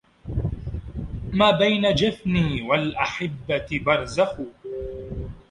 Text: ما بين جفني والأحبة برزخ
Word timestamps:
ما 1.33 1.51
بين 1.51 1.95
جفني 1.95 2.61
والأحبة 2.61 3.65
برزخ 3.85 4.37